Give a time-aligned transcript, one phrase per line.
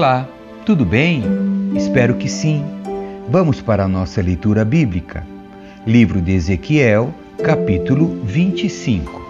[0.00, 0.26] Olá,
[0.64, 1.22] tudo bem?
[1.76, 2.64] Espero que sim.
[3.28, 5.26] Vamos para a nossa leitura bíblica.
[5.86, 7.12] Livro de Ezequiel,
[7.44, 9.20] capítulo 25.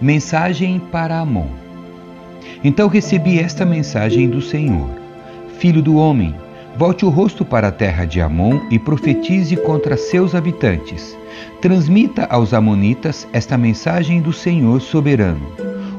[0.00, 1.48] Mensagem para Amon.
[2.62, 4.88] Então recebi esta mensagem do Senhor:
[5.58, 6.36] Filho do homem,
[6.76, 11.18] volte o rosto para a terra de Amon e profetize contra seus habitantes.
[11.60, 15.44] Transmita aos Amonitas esta mensagem do Senhor soberano.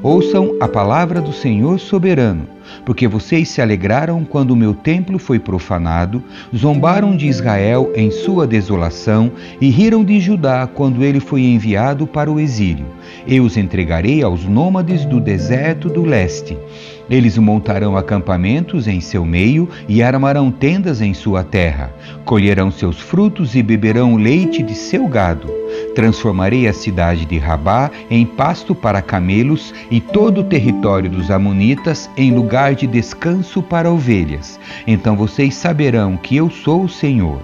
[0.01, 2.54] Ouçam a palavra do Senhor soberano
[2.85, 6.23] porque vocês se alegraram quando o meu templo foi profanado,
[6.55, 12.31] zombaram de Israel em sua desolação e riram de Judá quando ele foi enviado para
[12.31, 12.85] o exílio.
[13.27, 16.57] Eu os entregarei aos nômades do deserto do leste.
[17.09, 21.93] Eles montarão acampamentos em seu meio e armarão tendas em sua terra.
[22.23, 25.47] Colherão seus frutos e beberão o leite de seu gado.
[25.93, 32.09] Transformarei a cidade de Rabá em pasto para camelos e todo o território dos Amonitas
[32.18, 34.59] em lugar de descanso para ovelhas.
[34.87, 37.39] Então vocês saberão que eu sou o Senhor.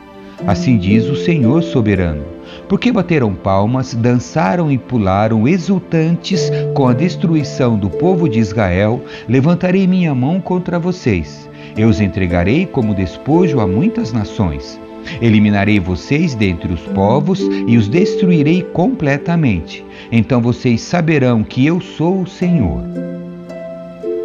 [0.47, 2.23] Assim diz o Senhor soberano.
[2.67, 9.85] Porque bateram palmas, dançaram e pularam exultantes com a destruição do povo de Israel, levantarei
[9.85, 11.49] minha mão contra vocês.
[11.75, 14.79] Eu os entregarei como despojo a muitas nações.
[15.21, 19.85] Eliminarei vocês dentre os povos e os destruirei completamente.
[20.11, 23.10] Então vocês saberão que eu sou o Senhor.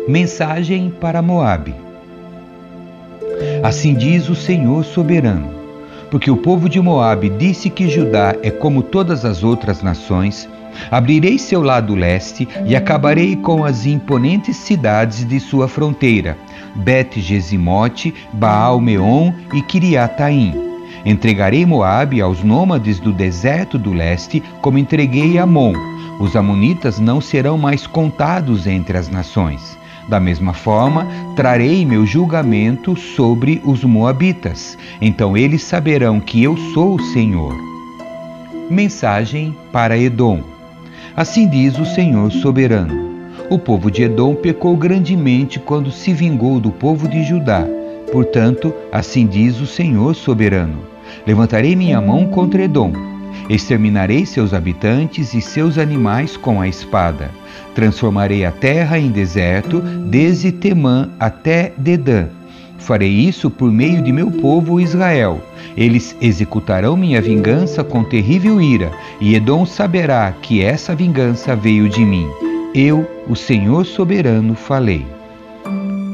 [0.09, 1.75] Mensagem para Moabe.
[3.65, 5.51] Assim diz o Senhor soberano:
[6.12, 10.49] porque o povo de Moabe disse que Judá é como todas as outras nações,
[10.93, 16.39] abrirei seu lado leste e acabarei com as imponentes cidades de sua fronteira,
[16.77, 20.55] Bet-Gesimote, Baal-Meon e Kiriataim.
[21.05, 25.73] Entregarei Moabe aos nômades do deserto do leste, como entreguei Amon.
[26.21, 29.77] Os amonitas não serão mais contados entre as nações.
[30.09, 34.78] Da mesma forma, trarei meu julgamento sobre os Moabitas.
[35.00, 37.55] Então eles saberão que eu sou o Senhor.
[38.71, 40.43] Mensagem para Edom.
[41.17, 42.94] Assim diz o Senhor soberano:
[43.50, 47.65] O povo de Edom pecou grandemente quando se vingou do povo de Judá.
[48.12, 50.78] Portanto, assim diz o Senhor soberano:
[51.27, 53.16] Levantarei minha mão contra Edom.
[53.49, 57.31] Exterminarei seus habitantes e seus animais com a espada
[57.77, 62.27] Transformarei a terra em deserto, desde Temã até Dedã.
[62.79, 65.43] Farei isso por meio de meu povo Israel.
[65.77, 68.91] Eles executarão minha vingança com terrível ira,
[69.21, 72.27] e Edom saberá que essa vingança veio de mim.
[72.75, 75.05] Eu, o Senhor soberano, falei.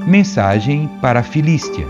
[0.04, 1.86] Mensagem para a Filístia.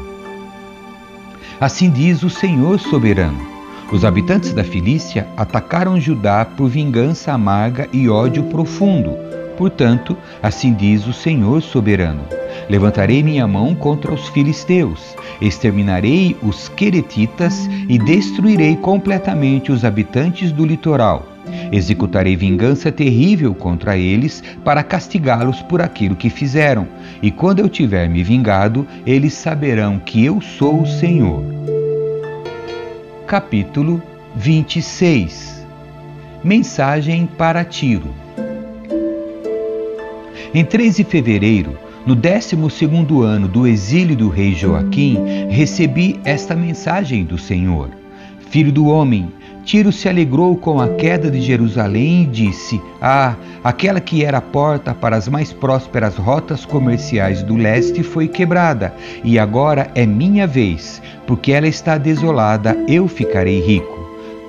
[1.58, 3.51] Assim diz o Senhor soberano:
[3.92, 11.06] Os habitantes da Filístia atacaram Judá por vingança amarga e ódio profundo Portanto, assim diz
[11.06, 12.22] o Senhor soberano:
[12.68, 20.64] Levantarei minha mão contra os filisteus, exterminarei os queretitas e destruirei completamente os habitantes do
[20.64, 21.28] litoral.
[21.70, 26.88] Executarei vingança terrível contra eles para castigá-los por aquilo que fizeram,
[27.22, 31.61] e quando eu tiver me vingado, eles saberão que eu sou o Senhor.
[33.26, 34.02] Capítulo
[34.34, 35.66] 26
[36.44, 38.12] Mensagem para Tiro
[40.54, 42.56] em 3 de fevereiro, no 12
[43.22, 45.16] ano do exílio do rei Joaquim,
[45.48, 47.88] recebi esta mensagem do Senhor.
[48.50, 49.32] Filho do homem,
[49.64, 54.42] Tiro se alegrou com a queda de Jerusalém e disse: Ah, aquela que era a
[54.42, 60.46] porta para as mais prósperas rotas comerciais do leste foi quebrada, e agora é minha
[60.46, 64.00] vez, porque ela está desolada, eu ficarei rico.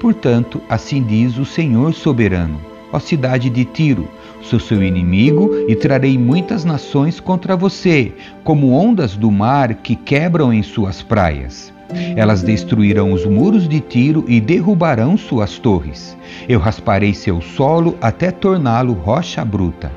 [0.02, 2.60] Portanto, assim diz o Senhor soberano,
[2.92, 4.10] ó cidade de Tiro,
[4.44, 8.12] Sou seu inimigo e trarei muitas nações contra você,
[8.44, 11.73] como ondas do mar que quebram em suas praias.
[12.16, 16.18] Elas destruirão os muros de Tiro e derrubarão suas torres.
[16.48, 19.92] Eu rasparei seu solo até torná-lo rocha bruta.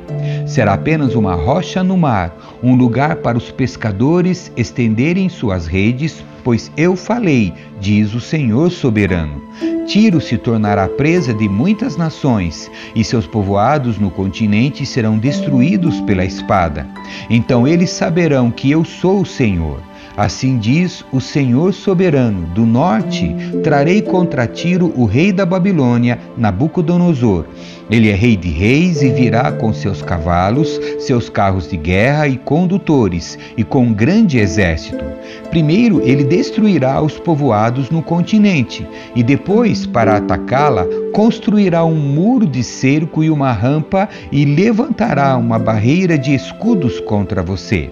[0.46, 6.70] Será apenas uma rocha no mar, um lugar para os pescadores estenderem suas redes, pois
[6.76, 9.42] eu falei, diz o Senhor soberano.
[9.86, 16.24] Tiro se tornará presa de muitas nações, e seus povoados no continente serão destruídos pela
[16.24, 16.86] espada.
[17.30, 19.80] Então eles saberão que eu sou o Senhor.
[20.16, 27.44] Assim diz o Senhor soberano: do norte trarei contra Tiro o rei da Babilônia, Nabucodonosor.
[27.90, 32.36] Ele é rei de reis e virá com seus cavalos, seus carros de guerra e
[32.36, 35.04] condutores, e com um grande exército.
[35.50, 42.64] Primeiro ele destruirá os povoados no continente, e depois, para atacá-la, construirá um muro de
[42.64, 47.90] cerco e uma rampa e levantará uma barreira de escudos contra você.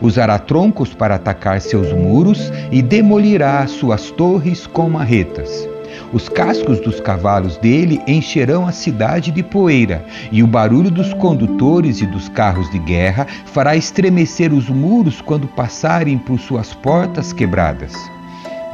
[0.00, 5.68] Usará troncos para atacar seus muros e demolirá suas torres com marretas.
[6.12, 12.02] Os cascos dos cavalos dele encherão a cidade de poeira, e o barulho dos condutores
[12.02, 17.94] e dos carros de guerra fará estremecer os muros quando passarem por suas portas quebradas.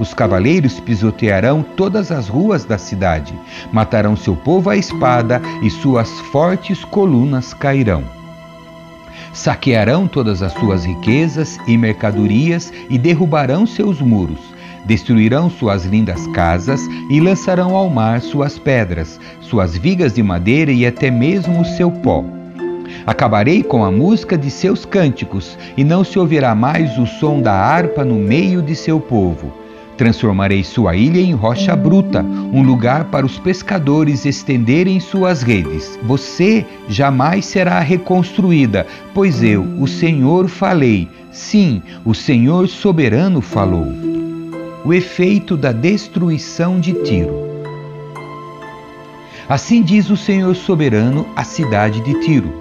[0.01, 3.35] Os cavaleiros pisotearão todas as ruas da cidade,
[3.73, 8.18] matarão seu povo à espada e suas fortes colunas cairão.
[9.33, 14.41] Saquearão todas as suas riquezas e mercadorias e derrubarão seus muros.
[14.87, 16.81] Destruirão suas lindas casas
[17.11, 21.91] e lançarão ao mar suas pedras, suas vigas de madeira e até mesmo o seu
[21.91, 22.25] pó.
[23.07, 27.53] Acabarei com a música de seus cânticos, e não se ouvirá mais o som da
[27.53, 29.53] harpa no meio de seu povo.
[29.99, 35.99] Transformarei sua ilha em rocha bruta, um lugar para os pescadores estenderem suas redes.
[36.05, 41.09] Você jamais será reconstruída, pois eu, o Senhor, falei.
[41.33, 43.93] Sim, o Senhor soberano falou.
[44.85, 47.49] O efeito da destruição de Tiro.
[49.49, 52.53] Assim diz o Senhor soberano à cidade de Tiro.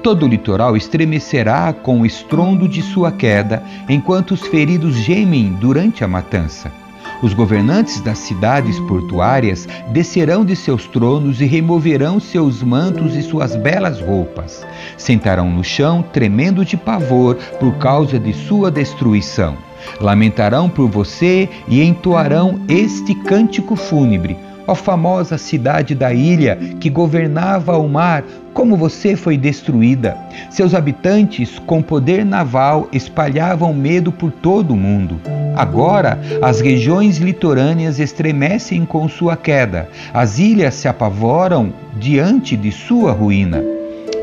[0.00, 6.04] Todo o litoral estremecerá com o estrondo de sua queda, enquanto os feridos gemem durante
[6.04, 6.83] a matança.
[7.24, 13.56] Os governantes das cidades portuárias descerão de seus tronos e removerão seus mantos e suas
[13.56, 14.62] belas roupas.
[14.98, 19.56] Sentarão no chão, tremendo de pavor por causa de sua destruição.
[20.02, 24.36] Lamentarão por você e entoarão este cântico fúnebre.
[24.66, 30.16] Ó famosa cidade da ilha que governava o mar, como você foi destruída.
[30.50, 35.20] Seus habitantes, com poder naval, espalhavam medo por todo o mundo.
[35.56, 43.12] Agora, as regiões litorâneas estremecem com sua queda, as ilhas se apavoram diante de sua
[43.12, 43.73] ruína.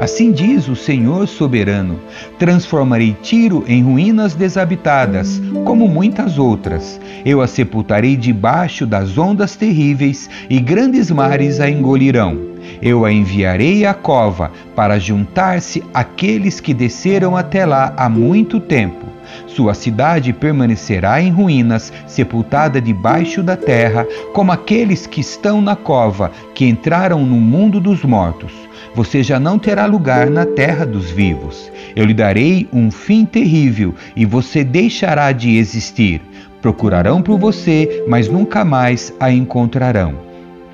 [0.02, 2.00] Assim diz o Senhor soberano:
[2.40, 7.00] transformarei Tiro em ruínas desabitadas, como muitas outras.
[7.24, 12.36] Eu a sepultarei debaixo das ondas terríveis, e grandes mares a engolirão.
[12.82, 19.01] Eu a enviarei à cova para juntar-se aqueles que desceram até lá há muito tempo.
[19.48, 26.32] Sua cidade permanecerá em ruínas, sepultada debaixo da terra, como aqueles que estão na cova,
[26.54, 28.52] que entraram no mundo dos mortos.
[28.94, 31.72] Você já não terá lugar na terra dos vivos.
[31.96, 36.22] Eu lhe darei um fim terrível e você deixará de existir.
[36.62, 40.16] Procurarão por você, mas nunca mais a encontrarão.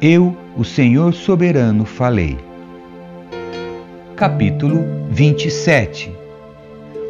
[0.01, 2.37] Eu, o Senhor soberano, falei.
[4.15, 6.16] Capítulo 27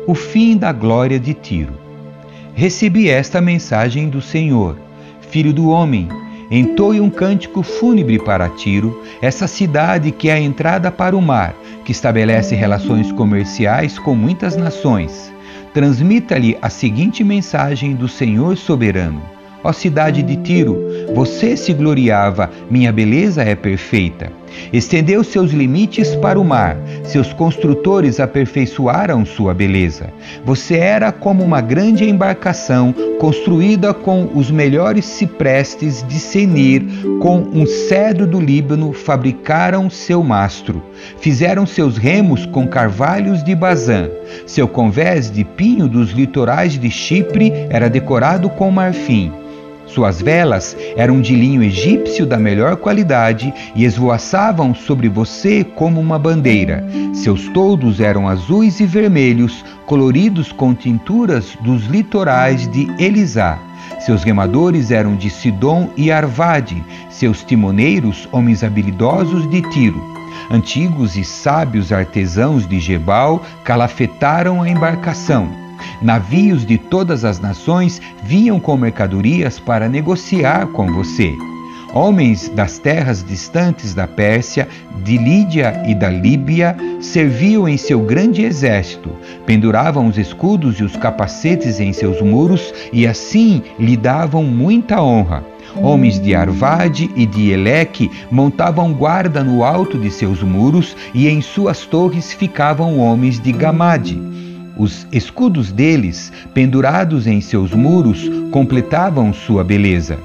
[0.07, 1.73] O fim da glória de Tiro.
[2.55, 4.77] Recebi esta mensagem do Senhor:
[5.29, 6.07] Filho do homem,
[6.49, 11.53] entoe um cântico fúnebre para Tiro, essa cidade que é a entrada para o mar,
[11.83, 15.33] que estabelece relações comerciais com muitas nações.
[15.73, 20.77] Transmita-lhe a seguinte mensagem do Senhor soberano Ó cidade de Tiro,
[21.13, 24.31] você se gloriava, minha beleza é perfeita.
[24.71, 30.09] Estendeu seus limites para o mar, seus construtores aperfeiçoaram sua beleza.
[30.45, 36.83] Você era como uma grande embarcação construída com os melhores ciprestes de Senir,
[37.21, 40.81] com um cedro do Líbano, fabricaram seu mastro.
[41.19, 44.09] Fizeram seus remos com carvalhos de Bazã.
[44.45, 49.31] Seu convés de pinho dos litorais de Chipre era decorado com marfim.
[49.87, 56.19] Suas velas eram de linho egípcio da melhor qualidade e esvoaçavam sobre você como uma
[56.19, 56.85] bandeira.
[57.13, 63.57] Seus toldos eram azuis e vermelhos, coloridos com tinturas dos litorais de Elisá.
[63.99, 70.01] Seus remadores eram de Sidom e Arvade, seus timoneiros, homens habilidosos de Tiro.
[70.51, 75.66] Antigos e sábios artesãos de Gebal calafetaram a embarcação.
[76.01, 81.33] Navios de todas as nações vinham com mercadorias para negociar com você.
[81.93, 84.67] Homens das terras distantes da Pérsia,
[85.03, 89.09] de Lídia e da Líbia serviam em seu grande exército,
[89.45, 95.43] penduravam os escudos e os capacetes em seus muros e assim lhe davam muita honra.
[95.81, 101.41] Homens de Arvade e de Eleque montavam guarda no alto de seus muros e em
[101.41, 104.19] suas torres ficavam homens de Gamade.
[104.77, 110.19] Os escudos deles, pendurados em seus muros, completavam sua beleza.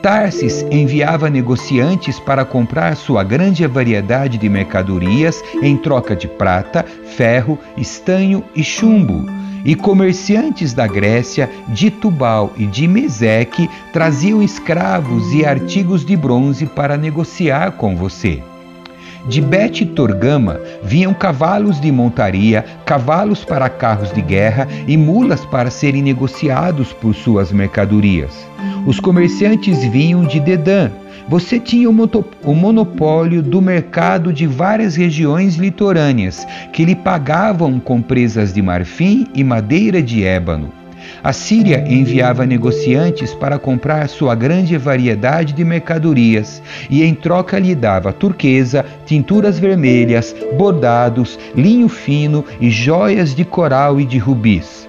[0.00, 6.84] Tarsis enviava negociantes para comprar sua grande variedade de mercadorias em troca de prata,
[7.16, 9.26] ferro, estanho e chumbo.
[9.62, 16.64] E comerciantes da Grécia, de Tubal e de Meseque traziam escravos e artigos de bronze
[16.64, 18.42] para negociar com você.
[19.28, 25.70] De Bet Torgama vinham cavalos de montaria, cavalos para carros de guerra e mulas para
[25.70, 28.48] serem negociados por suas mercadorias.
[28.86, 30.90] Os comerciantes vinham de Dedã.
[31.28, 38.52] Você tinha o monopólio do mercado de várias regiões litorâneas, que lhe pagavam com presas
[38.52, 40.79] de marfim e madeira de ébano.
[41.22, 47.74] A Síria enviava negociantes para comprar sua grande variedade de mercadorias e em troca lhe
[47.74, 54.88] dava turquesa, tinturas vermelhas, bordados, linho fino e joias de coral e de rubis.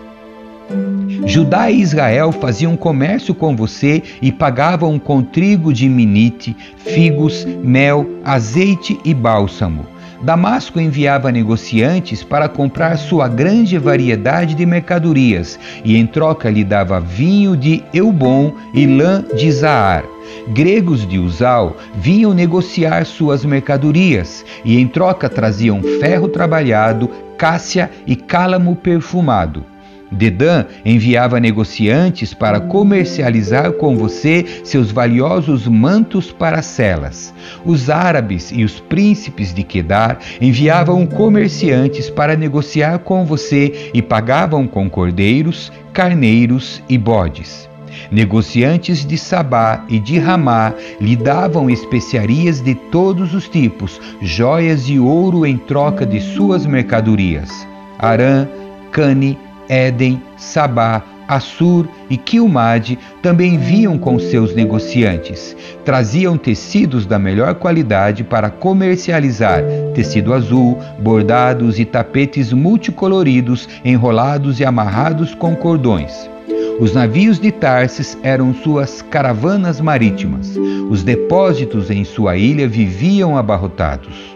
[1.25, 8.09] Judá e Israel faziam comércio com você e pagavam com trigo de minite, figos, mel,
[8.23, 9.90] azeite e bálsamo.
[10.23, 16.99] Damasco enviava negociantes para comprar sua grande variedade de mercadorias e em troca lhe dava
[16.99, 20.03] vinho de Eubom e lã de Zaar.
[20.49, 28.15] Gregos de Uzal vinham negociar suas mercadorias e em troca traziam ferro trabalhado, cássia e
[28.15, 29.70] cálamo perfumado.
[30.11, 37.33] Dedã enviava negociantes para comercializar com você seus valiosos mantos para celas.
[37.63, 44.67] Os árabes e os príncipes de Quedar enviavam comerciantes para negociar com você e pagavam
[44.67, 47.69] com cordeiros, carneiros e bodes.
[48.11, 54.99] Negociantes de Sabá e de Ramá lhe davam especiarias de todos os tipos, joias e
[54.99, 57.65] ouro em troca de suas mercadorias.
[57.97, 58.47] Arã,
[58.91, 59.37] Cane,
[59.71, 65.55] Éden, Sabá, Assur e Quilmade também vinham com seus negociantes.
[65.85, 69.63] Traziam tecidos da melhor qualidade para comercializar
[69.95, 76.29] tecido azul, bordados e tapetes multicoloridos enrolados e amarrados com cordões.
[76.77, 80.57] Os navios de Tarsis eram suas caravanas marítimas.
[80.89, 84.35] Os depósitos em sua ilha viviam abarrotados.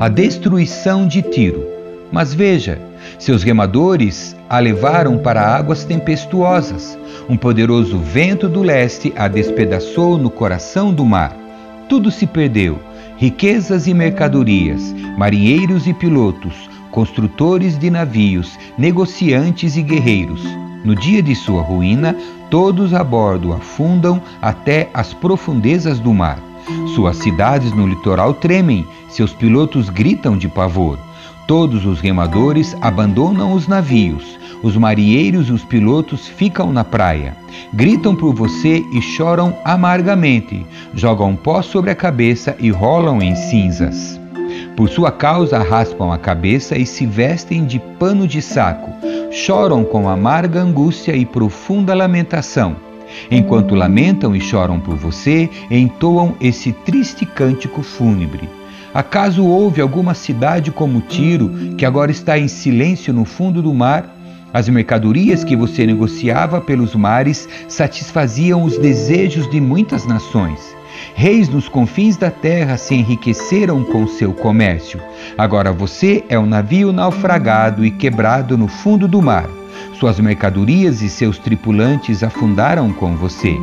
[0.00, 1.76] A destruição de Tiro.
[2.10, 2.78] Mas veja,
[3.18, 6.98] seus remadores a levaram para águas tempestuosas.
[7.28, 11.36] Um poderoso vento do leste a despedaçou no coração do mar.
[11.88, 12.78] Tudo se perdeu:
[13.16, 20.42] riquezas e mercadorias, marinheiros e pilotos, construtores de navios, negociantes e guerreiros.
[20.84, 22.16] No dia de sua ruína,
[22.48, 26.38] todos a bordo afundam até as profundezas do mar.
[26.94, 30.98] Suas cidades no litoral tremem, seus pilotos gritam de pavor.
[31.46, 37.36] Todos os remadores abandonam os navios, os marinheiros e os pilotos ficam na praia.
[37.72, 44.20] Gritam por você e choram amargamente, jogam pó sobre a cabeça e rolam em cinzas.
[44.76, 48.90] Por sua causa raspam a cabeça e se vestem de pano de saco,
[49.30, 52.74] choram com amarga angústia e profunda lamentação.
[53.30, 58.48] Enquanto lamentam e choram por você, entoam esse triste cântico fúnebre.
[58.96, 64.10] Acaso houve alguma cidade como Tiro que agora está em silêncio no fundo do mar?
[64.54, 70.74] As mercadorias que você negociava pelos mares satisfaziam os desejos de muitas nações.
[71.14, 74.98] Reis nos confins da terra se enriqueceram com seu comércio.
[75.36, 79.46] Agora você é um navio naufragado e quebrado no fundo do mar.
[80.00, 83.54] Suas mercadorias e seus tripulantes afundaram com você.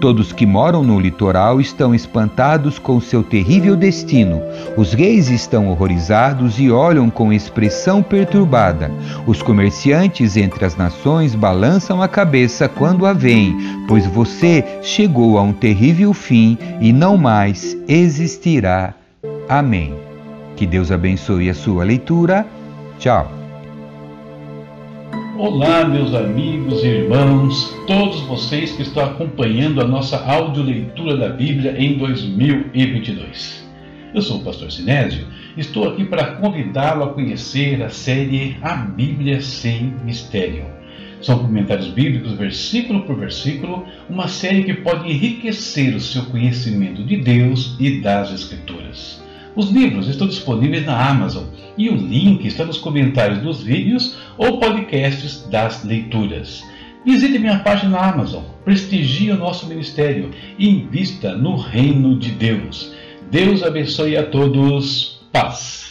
[0.00, 4.40] Todos que moram no litoral estão espantados com seu terrível destino.
[4.76, 8.90] Os reis estão horrorizados e olham com expressão perturbada.
[9.26, 15.42] Os comerciantes entre as nações balançam a cabeça quando a veem, pois você chegou a
[15.42, 18.94] um terrível fim e não mais existirá.
[19.48, 19.94] Amém.
[20.56, 22.46] Que Deus abençoe a sua leitura.
[22.98, 23.30] Tchau.
[25.42, 31.76] Olá, meus amigos e irmãos, todos vocês que estão acompanhando a nossa audioleitura da Bíblia
[31.78, 33.66] em 2022.
[34.14, 38.74] Eu sou o pastor Sinésio e estou aqui para convidá-lo a conhecer a série A
[38.74, 40.66] Bíblia Sem Mistério.
[41.22, 47.16] São comentários bíblicos, versículo por versículo, uma série que pode enriquecer o seu conhecimento de
[47.16, 49.19] Deus e das Escrituras.
[49.56, 51.44] Os livros estão disponíveis na Amazon
[51.76, 56.62] e o link está nos comentários dos vídeos ou podcasts das leituras.
[57.04, 62.92] Visite minha página na Amazon, prestigie o nosso ministério e invista no reino de Deus.
[63.30, 65.18] Deus abençoe a todos.
[65.32, 65.89] Paz.